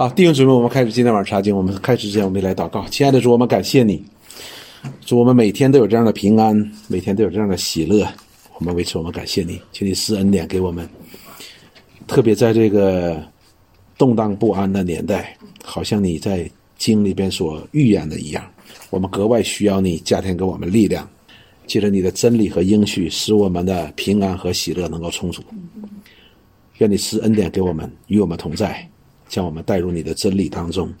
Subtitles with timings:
[0.00, 1.54] 好，弟兄姊妹，我们开始今天晚上查经。
[1.54, 2.86] 我们开始之前，我们来祷告。
[2.88, 4.02] 亲爱的主，我们感谢你，
[5.04, 6.56] 主我们每天都有这样的平安，
[6.88, 8.08] 每天都有这样的喜乐。
[8.54, 10.88] 我们为此，我们感谢你，请你施恩典给我们。
[12.06, 13.22] 特别在这个
[13.98, 18.42] 动荡不安的年代，好像你在经里边所预言的一样，
[18.88, 21.06] 我们格外需要你加添给我们力量，
[21.66, 25.42] 借着你的真理和应许，使我们的平安和喜乐能够充足。
[26.78, 28.89] 愿你施恩典给我们，与我们同在。
[29.30, 30.92] 将我们带入你的真理当中，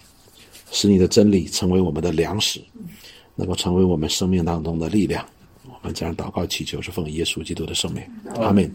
[0.70, 2.60] 使你的真理成为我们的粮食，
[3.34, 5.22] 能够成为我们生命当中的力量。
[5.64, 8.02] 我们这样祷告祈求，是奉耶稣基督的圣名，
[8.40, 8.72] 阿门。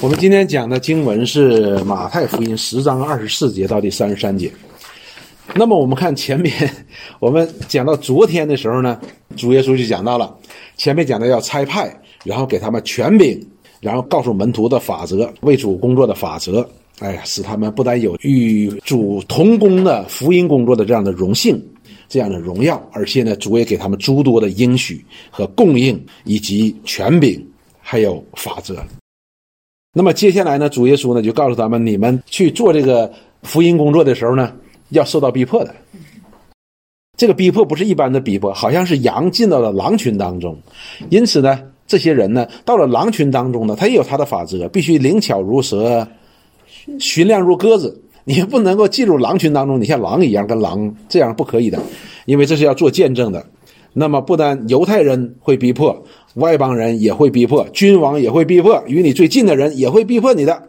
[0.00, 4.50] 我们今天讲的经文是马太福音十章二十四节到第三十三节。
[5.54, 6.52] 那么我们看前面，
[7.20, 8.98] 我们讲到昨天的时候呢，
[9.36, 10.34] 主耶稣就讲到了
[10.78, 11.94] 前面讲的要拆派，
[12.24, 13.38] 然后给他们权柄，
[13.80, 16.66] 然后告诉门徒的法则，为主工作的法则。
[17.00, 21.62] 哎呀，使他们不但有与主同工的福音工作的这样的荣幸、
[22.08, 27.46] 这样的荣耀，而且呢，主也给他们诸多的应许和供应，以及权柄，
[27.80, 28.82] 还有法则。
[29.92, 34.54] 那么接下来呢，主耶稣呢就告诉他们：你们去做这个福音工作的时候呢，
[34.88, 35.74] 要受到逼迫的。
[37.18, 40.58] 这个逼迫不是一般的逼迫，好像是羊进到了狼群当中，
[41.10, 46.08] 因此呢，这些人呢到了狼群当中呢，他也有他的法则，必须灵巧如蛇。
[46.98, 51.80] 寻亮如鸽子， 你不能够进入狼群当中，你像狼一样跟狼这样不可以的，
[52.24, 53.44] 因为这是要做见证的。
[53.92, 60.68] 那么不但犹太人会逼迫，外邦人也会逼迫，君王也会逼迫，与你最近的人也会逼迫你的。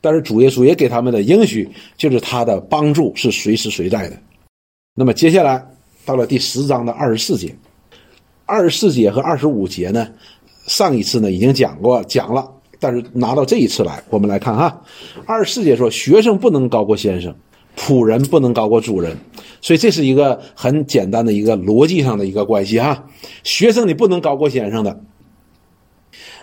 [0.00, 4.16] 但是主耶稣也给他们的应许，就是他的帮助是随时随在的。
[4.94, 5.66] 那么接下来
[6.04, 7.52] 到了第十章的二十四节，
[8.44, 10.08] 二十四节和二十五节呢，
[10.68, 12.48] 上一次呢已经讲过讲了。
[12.78, 14.82] 但是拿到这一次来，我们来看哈，
[15.26, 17.34] 二十四节说，学生不能高过先生，
[17.76, 19.16] 仆人不能高过主人，
[19.60, 23.04] 所以这是一个很简单的一个逻辑上的一个关系哈。
[23.42, 25.00] 学生你不能高过先生的，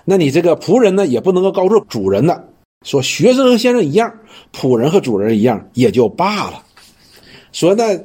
[0.06, 2.50] 那你这个仆人呢也不能够高过主人的。
[2.84, 4.14] 说学生和先生一样，
[4.52, 6.64] 仆人和主人一样也就罢了。
[7.52, 7.98] 说那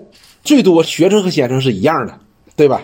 [0.44, 2.20] 最多学生和先生是一样的，
[2.54, 2.82] 对吧？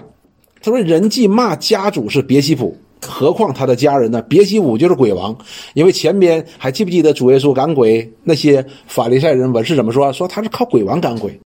[0.60, 2.74] 他说人既骂家主是别西卜。
[3.08, 4.22] 何况他的家人呢？
[4.22, 5.36] 别西卜就是鬼王，
[5.74, 8.10] 因为前边还记不记得主耶稣赶鬼？
[8.22, 10.12] 那些法利赛人文士怎么说？
[10.12, 11.38] 说他是靠鬼王赶鬼。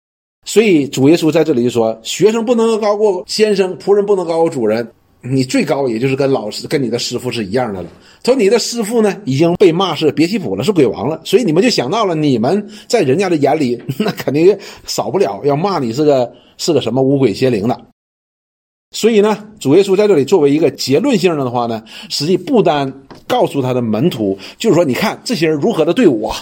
[0.45, 4.87] 所以主耶稣在这里就说：学生不能高过先生，仆人不能高过主人。
[5.21, 7.89] 你最高也就是跟老师、跟你的师傅是一样的了。
[8.23, 11.19] 说你的师傅呢已经被骂是别西卜了，是鬼王了。
[11.25, 17.77] 所以你们就想到了，你们在人家的眼里， 那肯定少不了要骂你是个是个什么五鬼邪灵的。
[18.91, 22.91] 所以呢，主耶稣在这里作为一个结论性的话呢，实际不单
[23.27, 26.33] 告诉他的门徒，就是说，你看这些人如何的对我，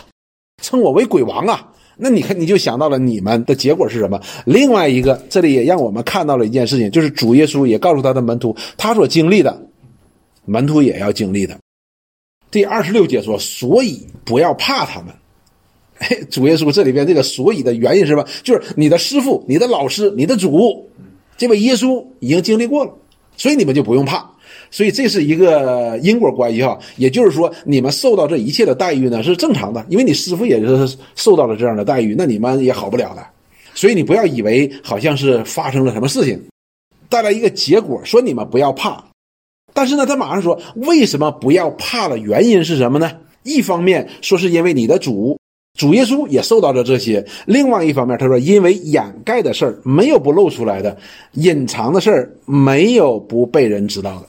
[0.61, 1.67] 称我为鬼王啊，
[1.97, 4.22] 那你看你就想到了你们的结果是什么？
[4.45, 9.59] 另外一个，这里也让我们看到了一件事情，就是主耶稣也告诉他的门徒，他所经历的，
[10.45, 11.57] 门徒也要经历的。
[12.51, 15.11] 第二十六节说，所以不要怕他们。
[16.29, 18.25] 主耶稣这里边这个“所以”的原因是什么？
[18.44, 20.88] 就是你的师傅、你的老师、你的主。
[21.38, 22.94] 这位耶稣已经经历过了，
[23.35, 24.29] 所以你们就不用怕。
[24.72, 33.25] 所以这是一个因果关系哈，也就是说，你们受到这一切的待遇呢是正常的，因为你师傅也是受到了这样的待遇，那你们也好不了的。
[33.73, 36.41] 所以你不要以为好像是发生了什么事情，
[37.09, 39.03] 带来一个结果，说你们不要怕。
[39.73, 42.17] 但是呢，他马上说，为什么不要怕了？
[42.17, 43.12] 原因是什么呢？
[43.44, 45.38] 一方面说是因为你的主。
[45.75, 47.24] 主耶稣也受到了这些。
[47.46, 50.97] 另外一方面，他说：“因为掩盖的事儿没有不露出来的，
[51.34, 54.28] 隐藏的事儿没有不被人知道的。”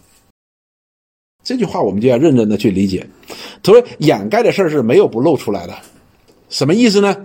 [1.45, 3.07] 这句话我们就要认真的去理解。
[3.63, 5.79] 他说：“掩盖的事儿是没有不露出来的，
[6.49, 7.17] 什么意思呢？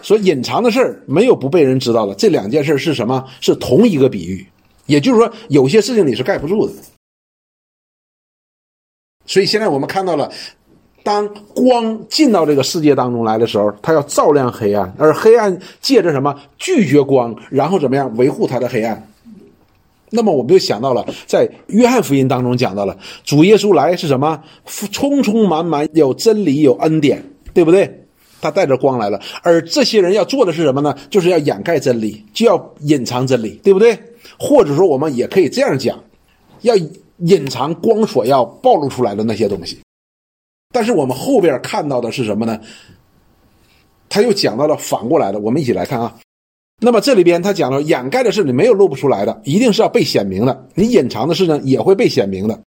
[0.00, 2.14] 说隐藏的事儿没有不被人知道的。
[2.14, 3.22] 这两件事是什么？
[3.42, 4.46] 是同一个比喻。
[4.86, 6.72] 也就是说，有些事情你是盖不住的。
[9.26, 10.32] 所以现在我们看到了。”
[11.06, 19.08] 当光进到这个世界当中来的时候，它要照亮黑暗，而黑暗借着什么拒绝光，然后怎么样维护它的黑暗？
[20.10, 24.42] 那么我们就想到了，在约翰福音当中讲到了，主耶稣来是什么？
[24.90, 27.22] 充充满满有真理有恩典，
[27.54, 28.02] 对不对？
[28.40, 30.92] 他带着光来了，而这些人要做的是什么呢？
[31.08, 33.96] 就是要掩盖真理，就要隐藏真理，对不对？
[34.36, 35.96] 或者说我们也可以这样讲，
[36.62, 36.74] 要
[37.18, 39.78] 隐藏光所要暴露出来的那些东西。
[40.72, 42.60] 但是我们后边看到的是什么呢？
[44.08, 46.16] 他又讲到了反过来的，我们一起来看啊。
[46.80, 52.60] 那么这里边他讲了，掩盖的事你没有露不出来的，一定是要被显明的；你隐藏的事呢，也会被显明的。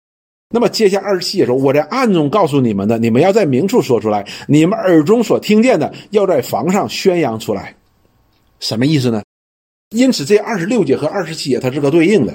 [0.51, 7.75] 那么接下二十七节说：“我在暗中告诉你们的，你们要在明处说出来；你们耳中所听见的，要在房上宣扬出来。”
[8.59, 9.21] 什么意思呢？
[9.95, 12.33] 因此，这二十六节和二十七节它是个对应的，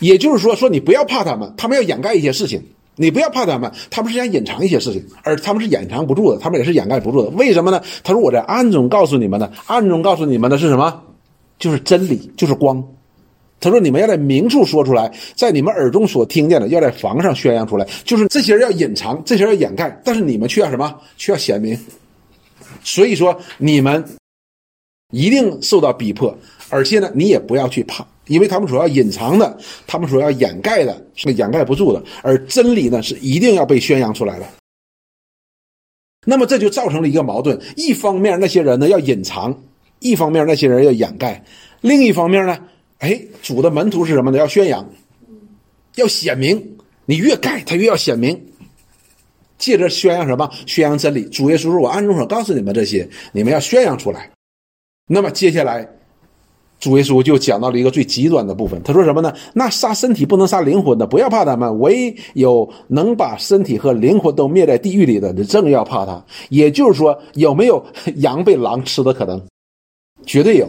[0.00, 2.60] 也就是说，说你不要怕他们，他们要掩盖一些事情；
[2.98, 7.28] 你不要怕他们，他们是想隐藏一些事情，而他们是掩藏不住的，他们也是掩盖不住的。
[7.30, 7.80] 为什么呢？
[8.04, 11.02] 他说：“我在暗中告诉你们的，暗中告诉你们的是什么？
[11.58, 12.86] 就是真理，就是光。”
[13.60, 17.86] 他说：“你们要在明处说出来，在你们耳中所听见的，要在房上宣扬出来。
[18.04, 20.94] 就是这些人要隐藏，这些人要掩盖，但是你们却要什么？
[21.16, 21.78] 却要显明。
[22.84, 24.04] 所以说，你们
[25.10, 26.36] 一定受到逼迫，
[26.68, 32.02] 而且呢，你也不要去怕，因为他们所要隐藏的，他们所要掩盖的，是掩盖不住的。
[32.22, 34.46] 而真理呢，是一定要被宣扬出来的。
[36.24, 39.58] 那么这就造成了一个矛盾：一方面那些人呢要隐藏，
[39.98, 41.42] 一方面那些人要掩盖，
[41.80, 42.58] 另一方面呢？”
[42.98, 44.38] 哎，主的门徒是什么呢？
[44.38, 44.84] 要宣扬，
[45.94, 46.76] 要显明。
[47.06, 48.36] 你越盖，他越要显明。
[49.56, 50.50] 借着宣扬什么？
[50.66, 51.22] 宣扬真理。
[51.26, 54.28] 主耶稣说：“我暗中所告诉你们这些，你们要宣扬出来。”
[55.06, 55.88] 那么接下来，
[56.78, 58.80] 主耶稣就讲到了一个最极端的部分。
[58.82, 59.32] 他说什么呢？
[59.52, 66.24] 那杀身体不能杀灵魂的，不要怕他们；唯有能把身体和灵魂都灭在地狱里的，你正要怕他。
[66.50, 67.84] 也就是说，有没有
[68.16, 69.42] 羊被狼吃的可能？
[70.24, 70.68] 绝对有。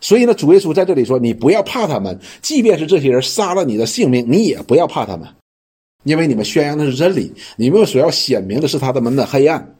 [0.00, 5.26] 所以呢，主耶稣在这里说：“你不要怕他们，即便是这些人杀了你的性命，你也不要怕他们，
[6.04, 9.74] 因为你们宣扬的是真理，你们所要显明的是他的门的黑暗。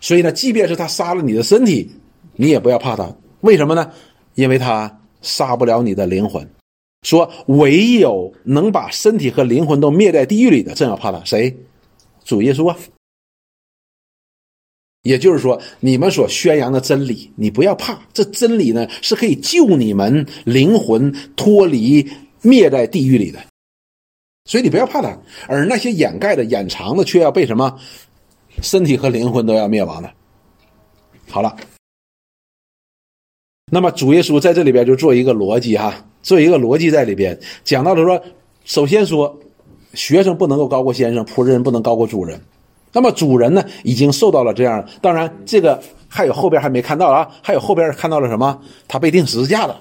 [0.00, 1.90] 所以呢，即便是他杀了你的身体，
[2.36, 3.12] 你也不要怕他。
[3.44, 3.92] 为什么呢？
[4.34, 6.48] 因为他杀不了你的灵魂。
[7.02, 11.22] 说唯有能把身体和灵魂都灭在地狱里的，正要怕他。
[11.24, 11.54] 谁？
[12.24, 12.76] 主耶稣啊。”
[15.04, 18.00] 也就是说，你们所宣扬的真理，你不要怕。
[18.14, 22.10] 这真理呢，是可以救你们灵魂脱离
[22.40, 23.38] 灭在地狱里的，
[24.46, 25.14] 所以你不要怕它。
[25.46, 27.78] 而那些掩盖的、掩藏的，却要被什么？
[28.62, 30.10] 身体和灵魂都要灭亡的。
[31.28, 31.54] 好了，
[33.74, 35.92] 那么主耶稣在这里边就做一个逻辑哈，
[36.22, 38.22] 做一个逻辑在里边讲到了说，
[38.64, 39.36] 首先说，
[39.94, 42.40] 学生不能够高过先生，仆人不能高过主人。
[42.92, 44.88] 那么主人呢，已经受到了这样。
[45.02, 48.56] 当然，这个还有后边还没看到啊，还有后边看到了什么？
[48.86, 49.80] 他被钉十字架了。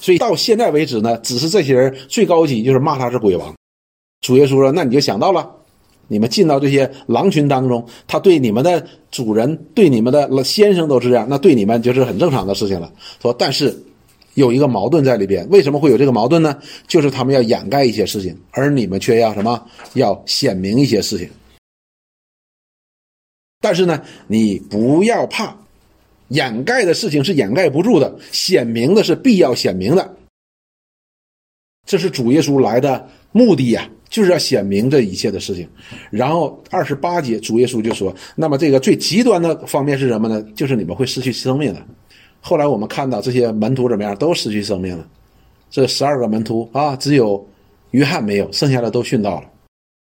[0.00, 3.54] 所以到现在为止呢，只是这些人最高级，就是骂他是鬼王。
[4.22, 5.48] 主耶稣说：“那你就想到了，
[6.12, 12.92] 你们进到这些狼群当中，他对你们的主人、对你们的先生都是这样，那对你们就是很正常的事情了。”
[13.22, 13.74] 说，但是
[14.34, 16.56] 有一个矛盾在里边，为什么会有这个矛盾呢？
[16.86, 19.66] 就是他们要掩盖一些事情，而你们却要什么？
[19.94, 21.28] 要显明一些事情。
[23.60, 25.56] 但是呢，你不要怕，
[26.28, 30.16] 掩盖的事情是掩盖不住的，显明的是必要显明的。
[31.86, 35.66] 这是主耶稣来的目的呀，就是要显明这一切的事情。
[36.10, 40.42] 然后二十八节，主耶稣就说：“那么这个最极端的方面是什么呢？
[40.54, 41.82] 就是你们会失去生命的。”
[42.38, 45.08] 后来我们看到这些门徒怎么样，都失去生命了。
[45.70, 47.42] 这十二个门徒啊，只有
[47.92, 49.46] 约翰没有，剩下的都殉道了。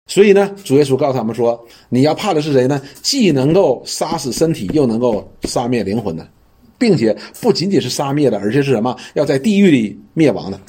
[0.09, 1.59] 所以呢，主耶稣告诉他们说
[1.89, 2.81] ：“你要怕的是谁呢？
[3.01, 6.29] 既能够杀死身体，又能够杀灭灵魂的，
[6.77, 8.95] 并且不仅仅是杀灭的，而且是什么？
[9.15, 10.61] 要在地狱里灭亡的。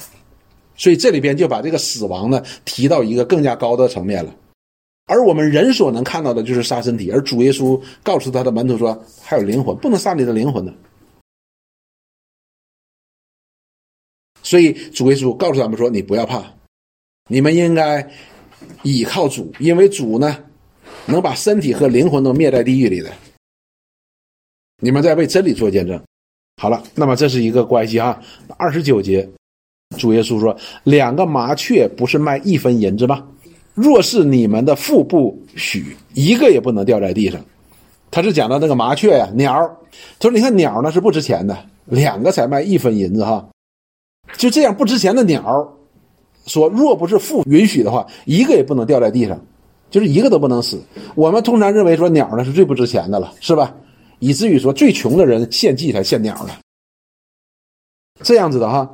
[0.78, 4.34] 所以这里边就把这个死亡呢提到一个更加高的层面了。
[5.04, 10.72] 而我们人所能看到的就是杀身体，而主耶稣告诉他的门徒说：还有灵魂，不能杀你的灵魂呢。
[14.42, 16.42] 所以主耶稣告诉他们说：你不要怕，
[17.28, 18.10] 你们应该。”
[18.82, 20.44] 倚靠主，因为主呢，
[21.06, 23.08] 能把身体和灵魂都灭在地狱里的。
[24.82, 26.02] 你们在为真理做见证。
[26.60, 28.20] 好了，那么这是一个关系哈。
[28.56, 29.28] 二十九节，
[29.96, 33.24] 主耶稣说：“两个麻雀不是卖一分银子吗？
[33.74, 37.40] 若是你们的腹部许，一个也不能掉在地上。”
[38.10, 39.52] 他是讲到那个麻雀呀，鸟。
[40.18, 43.46] 他说：“你看鸟呢是不值钱的，两个才卖一分银子哈，
[44.36, 45.74] 就这样不值钱的鸟。”
[46.46, 49.38] 说，若不是父允许的话，一个也不能掉在地上，
[49.90, 50.82] 就是一个都不能死。
[51.14, 53.74] 我们通常认为说鸟呢是最不值钱的了，是吧？
[54.18, 56.58] 以至于说最穷的人献祭才献鸟了，
[58.22, 58.88] 这样子的哈。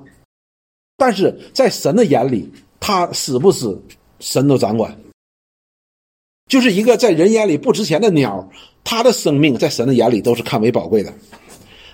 [0.96, 2.48] 但是在神的眼里，
[2.78, 3.80] 他死不死，
[4.20, 4.96] 神都掌管。
[6.48, 8.48] 就是一个在人眼里不值钱的鸟，
[8.84, 11.12] 它的生命在神的眼里都是看为宝贵的。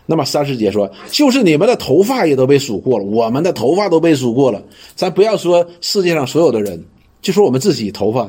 [0.06, 4.60] 那么三师姐说，就是你们的头发也都被数过了，我们的头发都被数过了。
[4.96, 6.84] 咱不要说世界上所有的人，
[7.22, 8.28] 就说我们自己头发，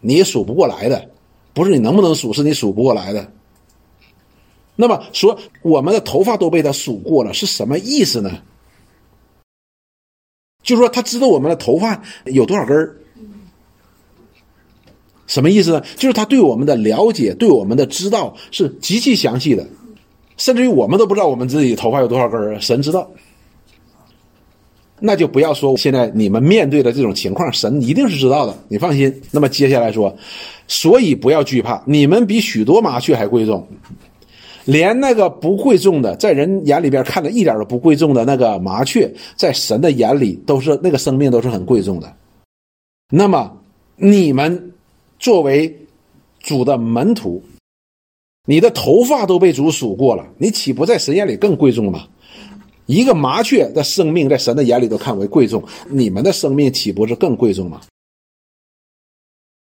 [0.00, 1.08] 你也数不过来的，
[1.54, 3.30] 不是你能不能数，是你数不过来的。
[4.74, 8.42] 那么说我们的头发都被他数过了，是什么意思呢？
[10.62, 12.96] 就是说他知道我们的头发有多少根儿。
[15.26, 15.82] 什么意思呢？
[15.96, 19.66] 就是他对我们的了解，对我们的知道是极其详细的，
[20.36, 23.10] 甚至于我们都不知道我们自己头发有多少根儿，神知道。
[25.00, 29.22] 那就不要说现在你们面对的这种情况，神一定是知道的，你放心。
[29.30, 30.14] 那么接下来说，
[30.68, 33.66] 所以不要惧怕，你们比许多麻雀还贵重，
[34.64, 42.14] 连那个不贵重的，在人眼里边看着一点都不贵重的那个麻雀，在神的眼里都是那个生命都是很贵重的。
[43.10, 43.56] 那么
[43.96, 44.72] 你们
[45.18, 45.76] 作为
[46.40, 47.42] 主的门徒，
[48.46, 52.06] 你的头发都被主数过了，你岂不在神眼里更贵重吗？
[52.86, 57.80] 一个麻雀的生命在神的眼里都看为贵重，你们的生命岂不是更贵重吗？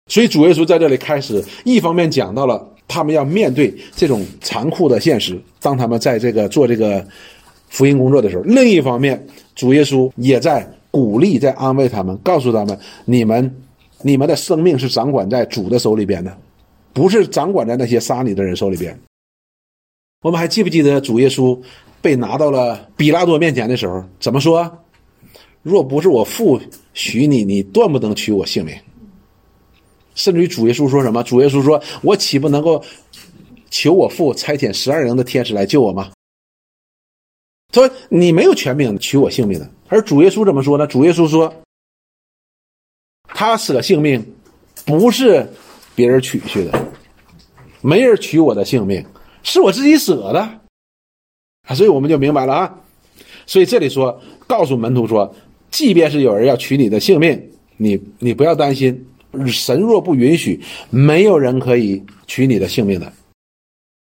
[0.07, 7.07] 所以主耶稣在这里开始，一方面讲到了他们要面对这种残酷的现实，当他们在这个做这个
[7.69, 9.25] 福音工作的时候；另一方面，
[9.55, 13.55] 主耶稣也在鼓励、在安慰他们，告诉他们：你们、
[14.03, 16.37] 你们的生命是掌管在主的手里边的，
[16.93, 18.99] 不是掌管在那些杀你的人手里边。
[20.23, 21.59] 我们还记不记得主耶稣？
[22.01, 24.71] 被拿到了比拉多面前的时候，怎么说？
[25.63, 26.61] 若不是我父
[26.93, 28.75] 许你，你断不能取我性命。
[30.15, 31.23] 甚至于主耶稣说什么？
[31.23, 32.83] 主耶稣说：“我岂不能够
[33.71, 36.13] 求我父差遣十二人的天使来救我吗？”
[37.73, 40.87] 他说：“你没有权柄取我性命的。”而主耶稣怎么说呢？
[40.87, 41.53] 主耶稣说
[43.29, 44.25] ：“他舍性命，
[44.85, 45.49] 不是
[45.95, 46.89] 别人取去的，
[47.81, 49.05] 没人取我的性命，
[49.43, 50.41] 是我自己舍的。”
[51.67, 52.79] 啊，所以我们就明白了啊，
[53.47, 55.35] 所以这里说，告诉门徒说，
[55.71, 59.07] 即便是有人要取你的性命，你你不要担心，
[59.47, 60.61] 神若不允许，
[60.91, 63.13] 没有人可以取你的性命的。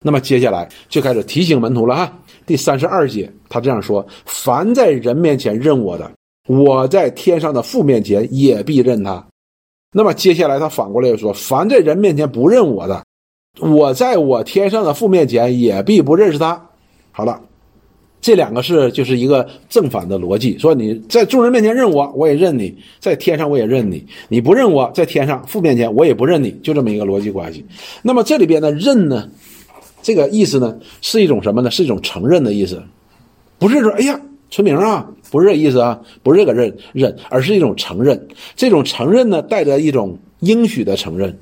[0.06, 2.20] 那么接下来就开始提醒门徒了哈。
[2.46, 6.12] 第三十二节，他这样说：凡在人面前认我的，
[6.48, 9.25] 我在天上的父面前也必认他。
[9.94, 13.04] 那么接下来他反过来又说：凡在人面前不认我的，
[13.60, 16.70] 我在我天上的父面前也必不认识他。
[17.12, 17.42] 好了。
[18.24, 24.01] 这两个是就是一个正反的逻辑，说你在众人面前认我，我也认你；在天上我也认你。
[24.30, 27.65] 你不认我，在天上父面前我也不认你，就这么一个逻辑关系。
[28.01, 29.30] 那么这里边的认呢，
[30.01, 31.70] 这个意思呢，是一种什么呢？
[31.70, 32.82] 是一种承认的意思，
[33.60, 34.18] 不是说哎呀
[34.50, 38.25] 春明啊，不是这意思啊，不是这个认认，而是一种承认。
[38.56, 41.38] 这种承认呢，带着一种应许的承认。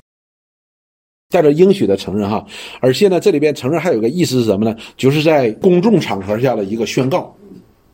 [1.32, 2.46] 带着应许的承认哈，
[2.82, 4.76] 而且呢，这里边承认还有个意思是什么呢？
[4.98, 7.34] 就是在公众场合下的一个宣告，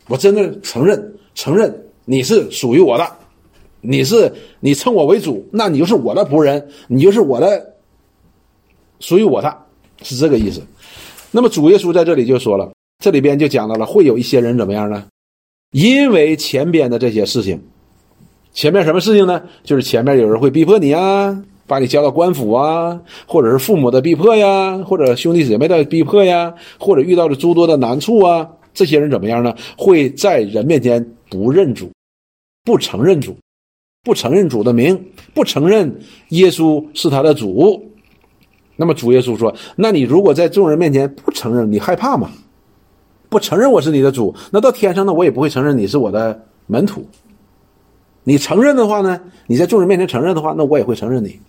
[0.07, 3.07] 我真的承认，承认你是属于我的，
[3.79, 7.75] 你是你称我为主，那你就是我的仆人，你就是我的，
[8.99, 9.55] 属于我的，
[10.01, 10.61] 是这个意思。
[11.29, 12.71] 那么主耶稣在这里就说了，
[13.03, 15.05] 这里边就讲到了会有一些人怎么样呢？
[15.71, 17.61] 因为前边的这些事情，
[18.53, 19.43] 前面什么事情呢？
[19.63, 21.43] 就是前面有人会逼迫你啊。
[21.67, 29.53] 把你交到官府啊，或者是父母的逼迫呀，或者兄弟姐妹的逼迫呀，或者遇到了诸多的难处啊，这些人怎么样呢？
[29.77, 31.91] 会在人面前不认主，
[32.63, 33.35] 不承认主，
[34.03, 37.83] 不承认主的名，不承认耶稣是他的主。
[38.77, 42.29] 那么主耶稣说：“那你如果在众人面前不承认，你害怕吗？
[43.27, 47.05] 不承认我是你的主，那到天上呢，我也不会承认你是我的门徒。
[48.23, 51.39] 你承认的话呢，你在众人面前承认的话，那我也会承认你。”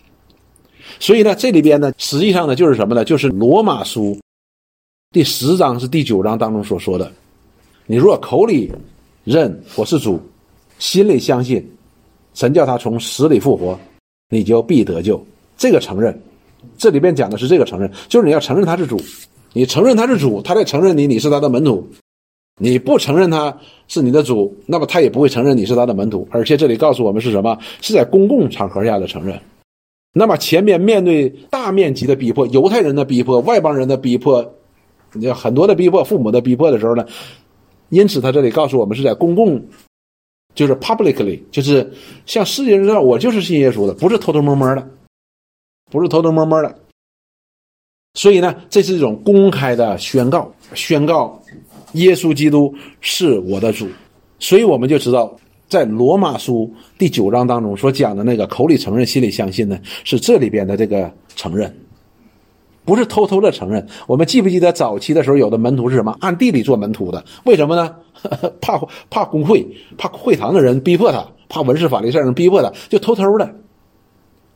[1.00, 3.04] 所以呢，这里边呢，实际上呢，就是什么呢？
[3.04, 4.18] 就是罗马书
[5.10, 7.10] 第十章是第九章当中所说的
[7.86, 8.70] ：“你若口里
[9.24, 10.20] 认我是主，
[10.78, 11.64] 心里相信
[12.34, 13.78] 神叫他从死里复活，
[14.28, 15.24] 你就必得救。”
[15.56, 16.16] 这个承认，
[16.76, 19.00] 这里边讲的是这个承认，就是你要承认他是主，
[19.52, 21.86] 你承认他是主，他在承认你，你是他的门徒。
[22.60, 26.26] 你不承认他是你的主，那么他也不会承认你是他的门徒。
[26.30, 27.56] 而且这里告诉我们是什么？
[27.80, 29.40] 是在公共场合下的承认。
[30.12, 34.54] 那么前面面对大面积的逼迫，犹太人的逼迫，外邦人的逼迫，
[35.12, 37.06] 你很多的逼迫，父母的逼迫的时候呢，
[37.90, 39.62] 因此他这里告诉我们是在公共，
[40.54, 41.92] 就是 publicly，就是
[42.26, 44.88] 向世界人知道我就是信耶稣的，不是偷偷摸摸的，
[45.90, 46.74] 不是偷偷摸摸的。
[48.14, 51.40] 所以呢，这是一种公开的宣告，宣告
[51.92, 53.86] 耶稣基督是我的主，
[54.38, 55.38] 所以我们就知道。
[55.68, 61.72] 在罗马书第九章当中所讲的那个口里承认、心里相信呢，是这里边的这个承认，
[62.84, 63.86] 不是偷偷的承认。
[64.06, 66.16] 我们记不记得早期的时候，有的门徒是什么？
[66.20, 67.94] 暗地里做门徒的，为什么呢？
[68.60, 69.64] 怕怕工会，
[69.96, 73.54] 怕会堂的人逼迫他，怕文士法律上人逼迫他，就偷偷的。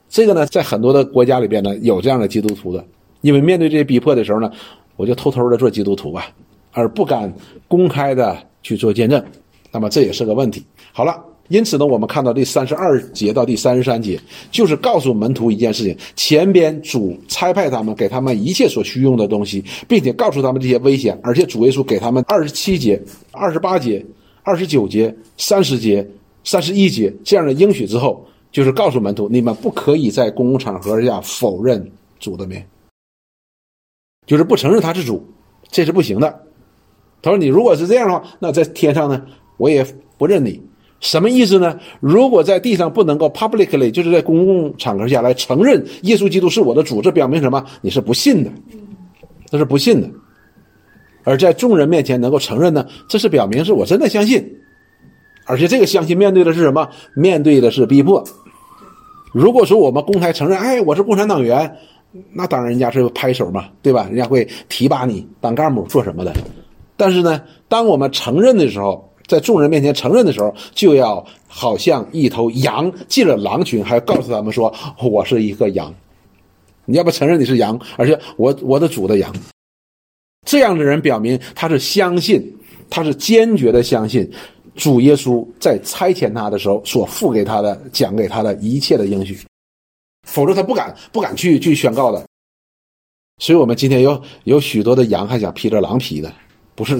[0.09, 2.83] 这个呢，在很多的国家里边呢，有这样的基督徒的，
[3.21, 4.50] 因为面对这些逼迫的时候呢，
[4.97, 6.26] 我就偷偷的做基督徒吧，
[6.73, 7.33] 而不敢
[7.69, 9.23] 公开的去做见证。
[9.71, 10.62] 那么这也是个问题。
[10.93, 14.21] 好了，因此呢，我们看到第三十二节到第三十三节，
[14.51, 24.05] 就是告诉门徒一件事情：前边主差派他们，给他们一切所需用的东西，并且告诉他们这些危险，而且主耶稣给他们二十七节、二十八节、
[24.43, 26.07] 二十九节、三十节、
[26.45, 32.63] 三十一节这样的应许之后，就是告诉门徒，你们不可以在公共场合下否认主的名，
[34.27, 35.25] 就是不承认他是主，
[35.71, 36.43] 这是不行的。
[37.23, 39.25] 他说：“你如果是这样的话，那在天上呢，
[39.57, 39.87] 我也
[40.19, 40.61] 不认你。
[41.02, 41.78] 什么意思呢？
[42.00, 47.62] 如果在地上不能够 publicly，就是在公共场合下来承认耶稣基督是我的主，这表明什么？
[47.80, 48.50] 你是不信的，
[49.50, 50.09] 这是不信的。
[51.25, 54.49] 而在众人面前能够承认呢，这是表明是我真的相信，
[55.44, 56.88] 而且这个相信面对的是什么？
[57.14, 58.25] 面对的是逼迫。
[59.32, 61.76] 如果说我们公开承认，哎，我是共产党员，
[62.32, 64.06] 那当然人家是拍手嘛，对吧？
[64.09, 66.32] 人家会提拔你当干部做什么的。”
[66.97, 75.95] 但是呢，当我们承认的时候，在众人面前承认的时候，就要好像一头羊进了狼群，还要告诉他们说：“我是一个羊。”
[76.85, 79.33] 你要不承认你是羊，而且我我的主的羊，
[80.45, 82.43] 这样的人表明他是相信，
[82.91, 84.29] 他是坚决的相信
[84.75, 89.38] 主耶稣在差遣他的时候所付给他的、讲给他的一切的应许，
[90.26, 92.21] 否则他不敢不敢去去宣告的。
[93.41, 96.33] 所以我们今天有有许多的羊还想披着狼皮的。
[96.75, 96.97] 不是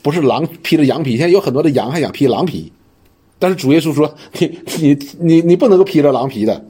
[0.00, 2.72] 不是狼披着羊皮，现在有很多的羊还想披狼皮，
[3.38, 6.64] 但是主耶稣说：“你你你你不能够披着狼皮的。”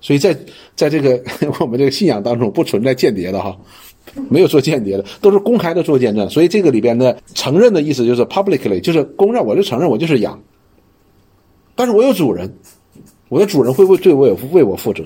[0.00, 0.38] 所以在
[0.76, 1.18] 在这个
[1.58, 3.56] 我们这个信仰当中，不存在间谍的哈，
[4.28, 6.28] 没有做间谍的，都是公开的做见证。
[6.28, 10.38] 所以这个里边的承认的意思就是 publicly，就是公认，我就承认我就是羊，
[11.74, 12.54] 但是我有主人，
[13.30, 15.02] 我的主人会不会对我有为我负责？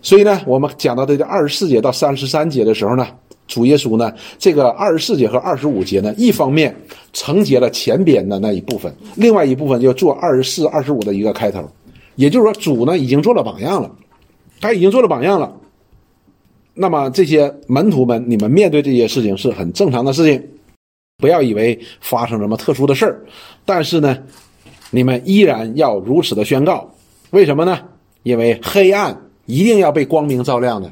[0.00, 3.08] 所以呢，我们讲到这个二十四节到三十三节的时候呢。
[3.46, 6.74] 主耶稣呢，这个二十四节和二十五节呢，一方面
[7.12, 11.68] 承接了前边的那一部分，另外一部分就做二十四、二十五的一个开头。
[12.16, 13.90] 也就是说，主呢已经做了榜样了，
[14.60, 15.54] 他已经做了榜样了。
[16.74, 20.42] 那么这些门徒们，你们面对这些事情是很正常的事情，
[21.18, 23.22] 不要以为发生什么特殊的事儿。
[23.64, 24.18] 但是呢，
[24.90, 26.90] 你们依然要如此的宣告，
[27.30, 27.78] 为什么呢？
[28.22, 30.90] 因为黑暗一定要被光明照亮的。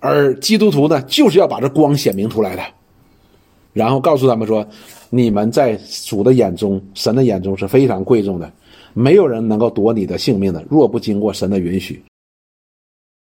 [0.00, 2.62] 而基督徒呢，就是要把这光显明出来的，
[3.72, 4.64] 然后告诉他们说
[5.10, 8.48] ：“你们在主的眼中，神的眼中是非常贵重的，
[8.94, 12.00] 没有人能够夺你的性命的，若不经过神的允许。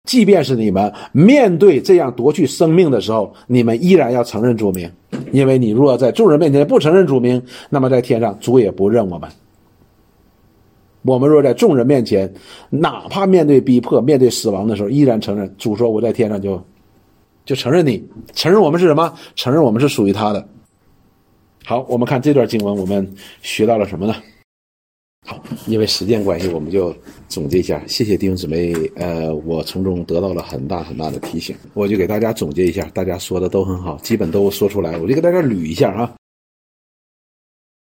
[0.03, 4.91] 即便是你们面对这样夺去生命的时候，你们依然要承认主名，
[5.31, 9.29] 因为你若在众人面前不承认主名，那么在天上主也不认我们。
[11.05, 12.33] 我们若在众人面前，
[12.69, 16.61] 哪怕面对逼迫、面对死亡的时候，依然承认主说我在天上就。”
[17.45, 19.13] 就承认你，承认我们是什么？
[19.35, 20.43] 承认我们是属于他的。
[21.63, 23.07] 好，我们看这段经文，我们
[23.43, 24.15] 学到了什么呢？
[25.27, 26.91] 好，因为时间关系，我们就
[27.27, 27.79] 总结一下。
[27.85, 31.55] 谢谢弟兄姊妹，呃，我从中得到了很大很大的提醒。
[31.75, 36.15] 我就给大家总结一下，大家说的都很好，基本都说出来，我就给大家捋一下啊。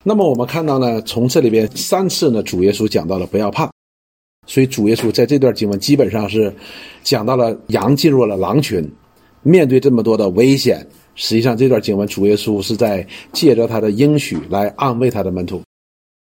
[0.08, 3.68] 那么我们看到呢，从这里边三次呢，主耶稣讲到了不要怕，
[4.46, 6.54] 所以主耶稣在这段经文基本上是
[7.02, 8.88] 讲到了羊进入了狼群。
[9.42, 15.60] 面对这么多的危险，实际上这段经文主耶稣是在借着他的应许来安慰他的门徒，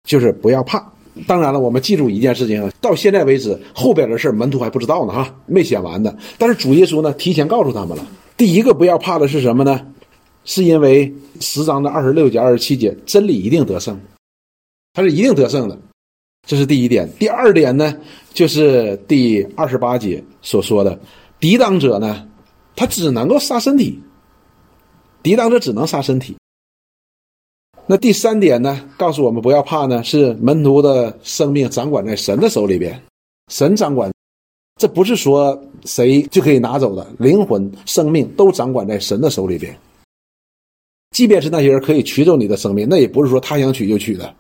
[0.08, 0.80] 就是不要怕。
[1.26, 6.16] 当然了，我们记住一件事情，到现在为止后边的事门徒还不知道呢，哈，没写完的。
[6.38, 8.06] 但是主耶稣呢，提前告诉他们了。
[8.36, 9.91] 第一个不要怕的是什么呢？
[10.44, 13.98] 是因为十章的二十六节、二十七节，真理一定得胜，
[14.92, 15.78] 它是一定得胜的，
[16.46, 17.08] 这是第一点。
[17.18, 17.96] 第二点呢，
[18.32, 20.98] 就是第二十八节所说的，
[21.38, 22.28] 抵挡者呢。
[22.74, 24.00] 他只能够杀身体，
[25.22, 26.34] 抵挡者只能杀身体。
[27.86, 28.88] 那第三点呢？
[28.96, 32.98] 告诉我们不要怕呢，是门徒的生命掌管在神的手里边，
[33.48, 34.10] 神掌管，
[34.80, 39.78] 这不是说谁就可以拿走的，灵魂、生命都掌管在神的手里边。
[41.12, 44.34] 即便是那些人可以取走你的生命，那也不是说他想取就取的，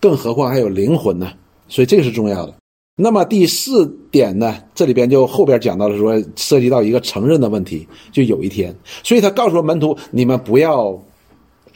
[0.00, 1.32] 更何况还有灵魂呢？
[1.68, 2.54] 所以这个是重要的。
[2.96, 4.56] 那么第四点呢？
[4.72, 7.84] 这里边就后边讲到了，说涉及到一个承认的问题。
[8.12, 10.96] 就有一天，所以他告诉门徒：“你们不要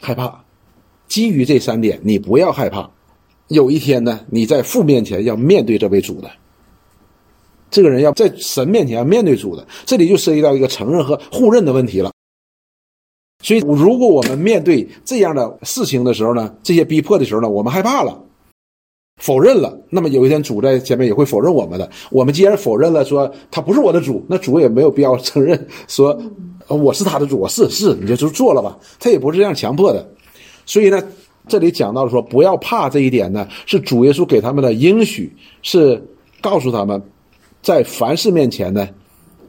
[0.00, 0.44] 害怕，
[1.08, 2.88] 基于这三点，你不要害怕。
[3.48, 6.30] 有一天呢，你在父面前要面对这位主的，
[7.68, 9.66] 这个人要在神面前要面对主的。
[9.84, 12.12] 这里就涉及到一个承认和互认的问题了。
[13.48, 18.22] 所以，如果我们面对这样的事情的时候呢，这些逼迫的时候呢，我们害怕了。”
[19.16, 21.90] 否认了，那么有一天主在前面也会否认我们的。
[22.10, 26.20] 我们既然否认了，说他不是我的主，那主也没有必要承认说
[26.66, 27.38] 我是他的主。
[27.38, 28.78] 我是是，你就就做了吧。
[29.00, 30.06] 他也不是这样强迫的。
[30.66, 31.02] 所以呢，
[31.48, 36.06] 这里讲到了说不要怕这一点呢，是主耶稣给他们的应许，是
[36.42, 37.02] 告诉他们，
[37.62, 38.86] 在凡事面前呢，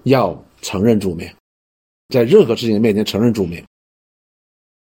[0.03, 1.27] 要承认主名，
[2.07, 3.61] 在任何事情面前承认主名。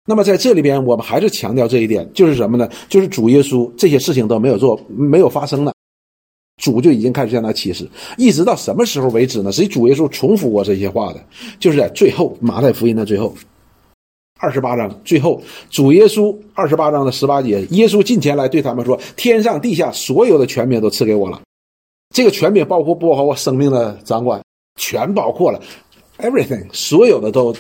[0.07, 2.69] 那么在这里边，我们还是强调这一点，就是什么呢？
[2.89, 5.73] 就是主耶稣这些事情都没有做，没有发生呢，
[6.63, 9.53] 主就已经开始向他启示，一直到什么时候为止呢？
[9.53, 11.23] 实际主耶稣重复过这些话的，
[11.59, 13.35] 就是在最后马太福音的最后。
[14.43, 21.39] 二十八章最后，主耶稣二十八章的十八节，耶稣近前来对他们说：“天上地下所有的权柄都赐给我了。
[22.15, 24.43] 这个权柄包括包括我生命的掌管，
[24.77, 25.61] 全包括了
[26.21, 27.55] ，everything，所有的都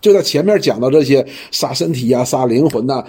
[0.00, 3.04] 就在前面讲到这些杀身体呀、杀灵魂呐，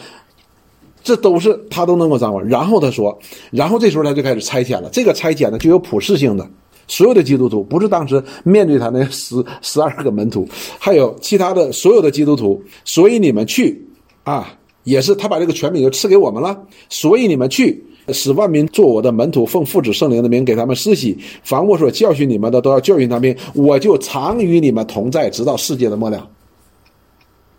[1.04, 2.41] 这都是他都能够掌握。
[2.41, 3.17] 然后他说，
[3.52, 4.89] 然后这时候他就开始拆遣了。
[4.91, 6.47] 这个拆遣呢，就有普世性的。”
[6.89, 10.47] 所有的基督徒不是当时面对他那十十二个门徒，
[10.80, 13.86] 还有其他的所有的基督徒，所以你们去
[14.23, 16.58] 啊，也是他把这个权柄就赐给我们了。
[16.88, 26.26] 所以你们去，使万民做我的门徒，奉父子圣灵的名给他们施洗，凡我所教训你们的，都要教训他们，我就常与你们同在，直到世界的末了。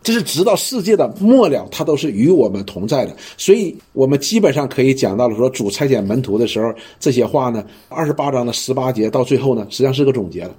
[0.08, 10.56] 这是直到世界的末了，他都是与我们同在的，所以我们基本上可以讲到了说主差遣门徒的时候，这些话呢，二十八章的十八节到最后呢，实际上是个总结了。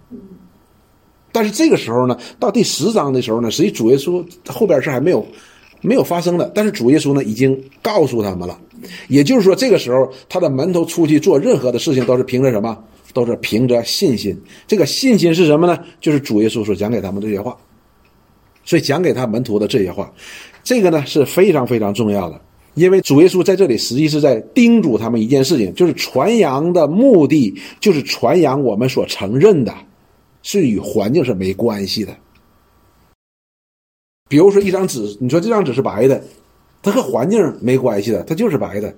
[1.32, 5.26] 但是这个时候呢，到第十章的时候呢，实际主耶稣后边是还没有
[5.82, 8.56] 没有发生的，但是主耶稣呢已经告诉他们了，
[9.08, 12.78] 也就是说这个时候他的门徒出去做任何的事情都是凭着什么？
[13.16, 14.40] 都是凭着信心。
[14.68, 15.80] 这个信心是什么呢？
[16.00, 17.58] 就是主耶稣所讲给他们这些话。
[18.70, 20.14] 所以讲给他门徒的这些话，
[20.64, 22.40] 这个呢是非常非常重要的，
[22.76, 29.74] 因为主耶稣在这里实际是在叮嘱他们一件事情，就是传扬的目的就是传扬我们所承认的，
[30.44, 32.16] 是与环境是没关系的。
[34.28, 36.24] 比如说一张纸，你说这张纸是白的，
[36.84, 38.96] 它和环境没关系的，它就是白的。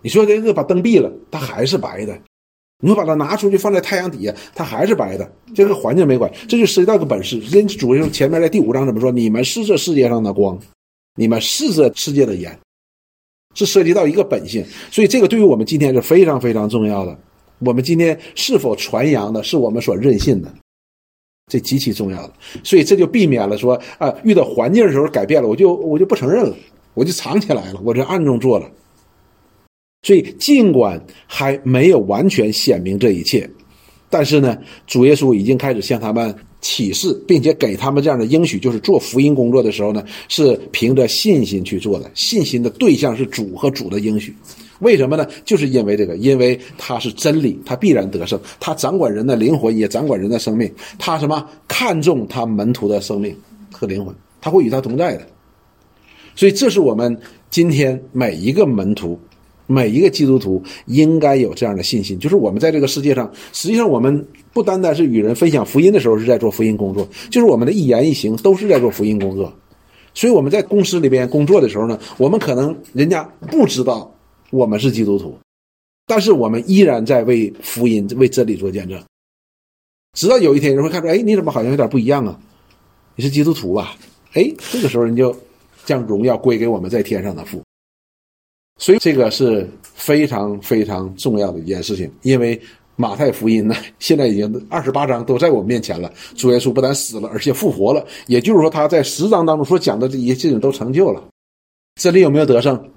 [0.00, 2.18] 你说这个把灯闭了，它还是白的。
[2.80, 7.38] 你说把它拿出去放在太阳底下，它还是白的，这个环境没管，这就涉及到个本事。
[7.40, 9.10] 人主耶稣前面在第五章怎么说？
[9.10, 10.58] 你们是这世界上的光，
[11.14, 12.58] 你们是这世界的盐，
[13.54, 14.62] 是涉及到一个本性。
[14.90, 17.18] 所以这个对于我们今天是非常非常重要的。
[17.60, 20.54] 我们今天是否传扬的是我们所任性的，
[21.50, 22.32] 这极其重要的。
[22.62, 26.54] 所以这就避免了说啊，遇到环境的时候改变了，我就我就不承认了，
[26.92, 28.70] 我就藏起来了，我就暗中做了。
[30.02, 33.48] 所以，尽管还没有完全显明这一切，
[34.08, 34.56] 但是呢，
[34.86, 42.08] 主耶稣已经开始向他们启示，并且给他们这样的应许，就是做福音工作的时候呢，是凭着信心去做的。
[42.14, 44.32] 信心的对象是主和主的应许。
[44.78, 45.26] 为什么呢？
[45.44, 50.72] 就是因为这个，因为他是真理，他必然得胜，他掌管人的灵魂，也掌管人的生命。
[50.98, 53.34] 他什么看重他门徒的生命
[53.72, 55.26] 和灵魂，他会与他同在的。
[56.36, 57.18] 所以，这是我们
[57.50, 59.18] 今天每一个门徒。
[59.66, 69.52] 每一个基督徒应该有这样的信心，就是我们在这个世界上，实际上我们不单单是与人分享福音的时候是在做福音工作，就是我们的一言一行都是在做福音工作。
[70.14, 74.10] 所以我们在公司里边工作的时候呢，我们可能人家不知道
[74.50, 75.36] 我们是基督徒，
[76.06, 78.98] 但是我们依然在为福音、为真理做见证。
[80.14, 82.38] 直到有一天人会看出，哎，你怎么好像有点不一样啊？
[83.14, 83.94] 你是基督徒吧？
[84.32, 85.36] 哎，这个时候人就
[85.84, 87.62] 将荣耀归给我们在天上的父。
[88.78, 92.60] 所以这个是非常非常重要的一件事情，因为
[92.94, 96.10] 马太福音呢，现在已经二十八章都在我们面前了。
[96.34, 101.22] 主耶稣不但死了，而且复活了，也就是说他在十章当中所讲的这些事情都成就了。
[102.00, 102.90] 这里有没有得胜？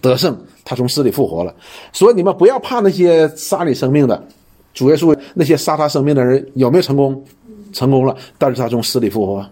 [0.00, 1.54] 得胜，他从死里复活了。
[1.92, 4.26] 所以你们不要怕那些杀你生命的，
[4.72, 7.24] 主耶稣那些杀他生命的人有没有成功？
[7.72, 9.48] 成功了，但是他从死里复活。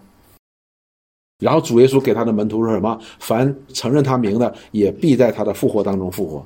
[1.39, 2.99] 然后主耶稣给他的门徒说什么？
[3.19, 6.45] 凡承认他名的，也必在他的复活当中复活，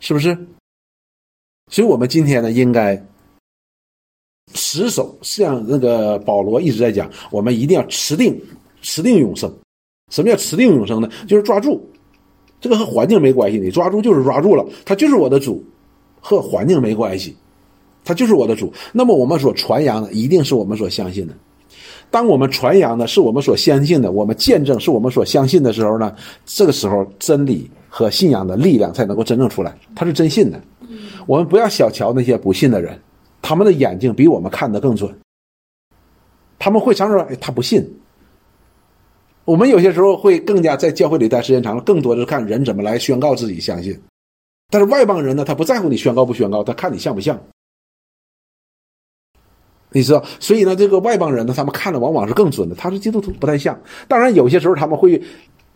[0.00, 0.36] 是不是？
[1.70, 3.02] 所以，我们今天呢，应该
[4.52, 8.38] 持守，像那个保罗一直在讲，我们一定要持定，
[8.82, 9.50] 持定永生。
[10.10, 11.08] 什么叫持定永生呢？
[11.26, 11.88] 就是抓住，
[12.60, 15.64] 这个和环境没关系，你抓住就是抓住了，他就是我的主，
[16.20, 17.34] 和环境没关系，
[18.04, 18.72] 他就是我的主。
[18.92, 21.34] 那么，我们所传扬的，一定是我们所相信的。
[22.14, 26.14] 当我们传扬的是我们所相信的，我们见证是我们所相信的时候呢，
[26.46, 29.76] 这个时候真理和信仰的力量才能够真正出来。
[29.96, 30.60] 他是真信的，
[31.26, 32.96] 我们不要小瞧那些不信的人，
[33.42, 35.12] 他们的眼睛比我们看得更准。
[36.56, 37.84] 他们会常说：“哎，他不信。”
[39.44, 44.00] 我们有些时候会更加在教会里待时间长了，更多的是看人怎么来宣告自己相信。
[44.70, 47.36] 但是外邦人呢，他不在乎你宣告不宣告，他看你像不像。
[49.94, 52.74] 你知道，所以呢，这个外邦人呢，他们看的往往是更准的。
[52.74, 53.80] 他是基督徒，不太像。
[54.08, 55.22] 当然，有些时候他们会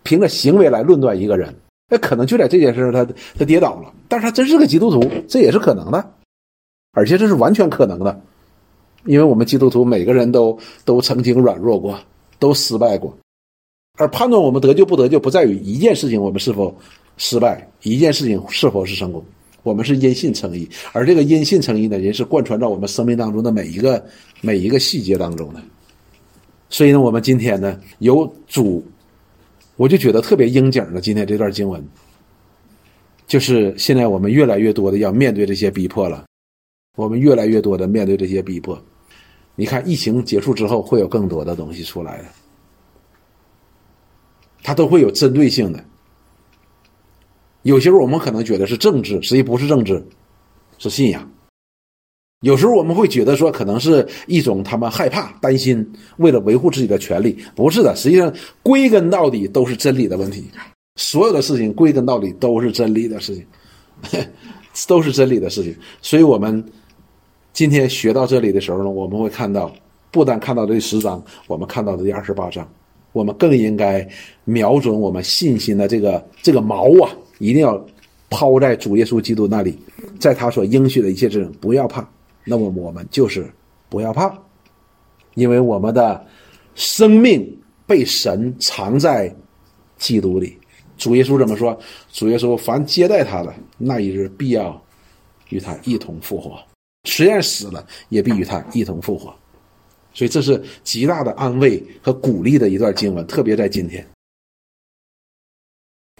[0.02, 1.54] 凭着行为来论断一个人，
[1.88, 3.06] 那可能就在这件事上他
[3.38, 6.04] 他跌倒了，但是他真是个基督徒，这也是可能的，
[6.92, 8.20] 而且这是完全可能的，
[9.04, 11.96] 因为我们基督徒每个人都都曾经软弱过，
[12.40, 13.16] 都失败过，
[13.98, 16.76] 而判断我们得救不得救，不在于一件事情我们是否
[17.16, 19.24] 失败，一件事情是否是成功，
[19.68, 24.02] 我们是因信称义，而这个因信称义呢，也是贯穿到我们生命当中的每一个
[24.40, 25.60] 每一个细节当中的。
[26.70, 28.82] 所以呢，我们今天呢有主，
[29.76, 31.02] 我就觉得特别应景的。
[31.02, 31.86] 今天这段经文，
[33.26, 36.24] 就是现在我们越来越多的要面对这些逼迫了，
[36.96, 38.82] 我们越来越多的面对这些逼迫。
[39.54, 42.24] 你看，疫情结束之后，会有更多的东西出来的，
[44.62, 45.84] 它都会有针对性的。
[47.68, 50.02] 有些时候我们可能觉得是政治，实际不是政治，
[50.78, 51.30] 是信仰。
[52.40, 57.94] 有时候我们会觉得说，可能是一种他们害怕、担心，为了维护自己的权利，不是的。
[57.94, 60.46] 实际上，归根到底都是真理的问题。
[60.96, 63.44] 所有的事情归根到底都是真理的事情，
[64.88, 65.76] 都是真理的事情。
[66.00, 66.64] 所以，我们
[67.52, 69.70] 今天学到这里的时候呢，我们会看到，
[70.10, 72.66] 不单看到这十章，我们看到的第二十八章，
[73.12, 74.08] 我们更应该
[74.44, 77.84] 瞄准我们信心的这个这个锚啊，一定要
[78.30, 79.78] 抛在主耶稣基督那里，
[80.18, 82.08] 在他所应许的一切之中，不要怕。
[82.44, 83.50] 那么我们就是
[83.88, 84.32] 不要怕，
[85.34, 86.26] 因为我们的
[86.74, 89.34] 生命被神藏在
[89.96, 90.56] 基督里。
[90.96, 91.78] 主耶稣怎么说？
[92.10, 94.82] 主耶稣凡接待他的那一日，必要
[95.50, 96.58] 与他一同复活；
[97.04, 99.32] 虽然死了，也必与他一同复活。
[100.12, 104.04] 所以这是极大的安慰和鼓励的一段经文，特别在今天。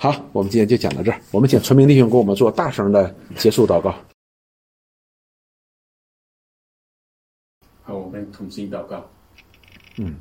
[0.00, 1.20] 好，我们今天就讲到这儿。
[1.32, 3.92] 我们请纯明弟兄给我们做大声的结束祷告。
[7.82, 9.04] 好我们同心祷告，
[9.96, 10.14] 嗯，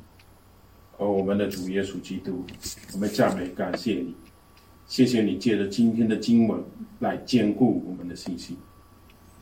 [0.96, 2.44] 和我们的主耶稣基督，
[2.92, 4.16] 我们赞美感谢你，
[4.88, 6.60] 谢谢你借着今天的经文
[6.98, 8.56] 来兼顾我们的信心，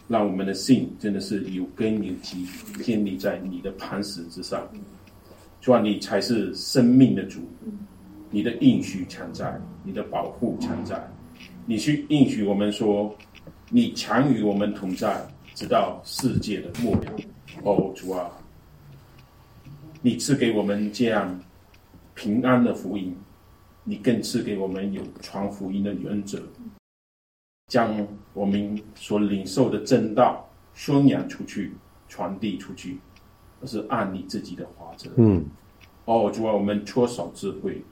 [0.07, 2.47] 让我们的信真的是有根有基，
[2.83, 4.69] 建立在你的磐石之上。
[5.63, 7.41] 主啊，你才是生命的主，
[8.37, 11.03] 你的应许常在，你的保护常在，
[11.65, 13.17] 你去应许我们说，
[13.71, 17.13] 你常与我们同在，直到世界的末了。
[17.63, 18.29] 哦，主啊，
[20.03, 21.41] 你赐给我们这样
[22.15, 23.17] 平安的福音，
[23.85, 26.43] 你更赐给我们有传福音的原则，
[27.69, 31.73] 将我们所领受的正道宣扬出去、
[32.07, 32.99] 传递出去，
[33.63, 35.09] 而是按你自己的法则。
[35.17, 35.43] 嗯，
[36.05, 37.83] 哦，主啊，我们缺少智慧，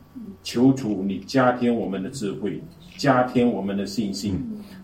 [0.43, 2.61] 求主你加添我们的智慧，
[2.97, 4.39] 加添我们的信心，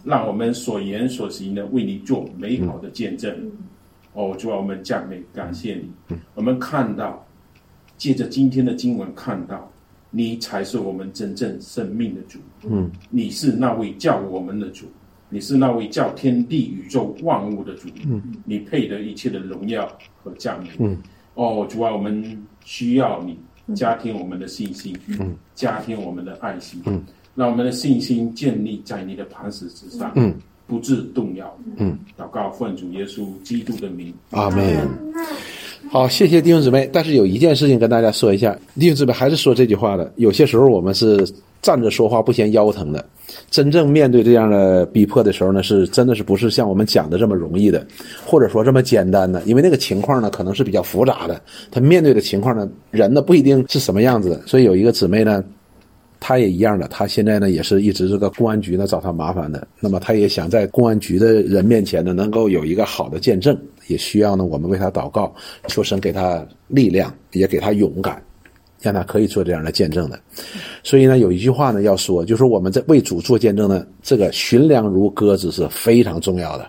[0.05, 3.35] 让我们所言所行的为你做美好的见证。
[4.12, 6.16] 哦，主啊，我们赞美感谢你。
[6.35, 7.25] 我们看到，
[7.97, 9.71] 借着今天的经文看到，
[10.11, 12.40] 你才是我们真正生命的主。
[12.69, 14.87] 嗯，你是那位叫我们的主，
[15.29, 17.88] 你是那位叫天地宇宙万物的主。
[18.05, 19.87] 嗯，你配得一切的荣耀
[20.25, 20.71] 和赞美。
[20.81, 20.99] 嗯，
[21.35, 23.38] 哦，主啊，我们需要你
[23.74, 27.02] 加添我们的信心，嗯，加添我们的爱心，嗯，
[27.35, 30.12] 让我们的信心建立在你的磐石之上。
[30.14, 30.35] 嗯。
[30.66, 31.52] 不致动摇。
[31.78, 34.14] 嗯，祷告奉主耶稣基督的名。
[34.30, 34.88] 阿门。
[35.90, 36.88] 好，谢谢弟兄姊妹。
[36.92, 40.12] 但是有一件事情跟大家说一下，弟兄姊妹还是说这句话的。
[40.14, 41.28] 有些时候我们是
[41.61, 43.04] 站着说话不嫌腰疼的。
[43.51, 47.87] 真正面对这样的逼迫的时候呢，是真的是不是像我们讲的这么容易的，
[48.25, 49.43] 或者说这么简单的？
[49.45, 51.40] 因为那个情况呢，可能是比较复杂的。
[51.71, 54.40] 他面对的情况呢，人呢不一定是什么样子的。
[54.47, 55.45] 所以有一个姊妹呢。
[56.23, 59.66] 她也一样的，她现在呢也是一直这个公安局呢找他麻烦的。
[59.81, 65.35] 那么她也想在公安局的人面前呢能够有一个好的见证，也需要呢我们为她祷告，
[65.66, 68.23] 求神给她力量，也给她勇敢，
[68.81, 70.19] 让他可以做这样的见证的。
[70.83, 76.66] 所以呢有一句话呢要说，就是我们在为主做见证呢，这个寻良如鸽子是非常重要的，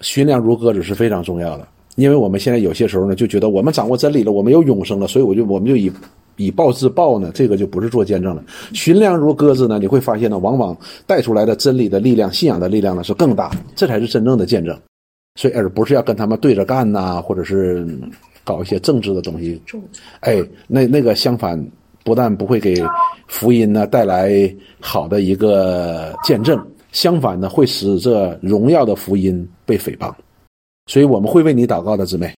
[0.00, 5.90] 寻良如鸽子是非常重要的，因为我们现在有些时候呢就觉得我们掌握真理了，我们有永生了，所以我就我们就以。
[6.36, 8.42] 以暴制暴呢，这个就不是做见证了。
[8.72, 10.74] 寻良如鸽子呢，你会发现呢，往往
[11.06, 14.74] 带出来的真理的力量、信仰的力量呢是更大，这才是真正的见证。
[15.34, 17.86] 所以，而不是要跟他们对着干呐，或者是
[18.44, 19.60] 搞一些政治的东西。
[20.20, 21.62] 哎，那那个相反，
[22.04, 22.74] 不但不会给
[23.26, 24.32] 福音呢带来
[24.80, 26.58] 好的一个见证，
[26.92, 30.12] 相反呢，会使这荣耀的福音被诽谤。
[30.86, 32.34] 所以，我们会为你祷告的，姊妹。